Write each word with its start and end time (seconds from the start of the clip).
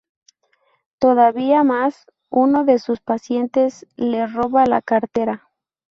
Todavía 0.97 1.61
más, 1.63 2.07
uno 2.31 2.65
de 2.65 2.79
sus 2.79 2.99
pacientes 3.01 3.85
le 3.97 4.25
roba 4.25 4.65
la 4.65 4.81
cartera. 4.81 5.51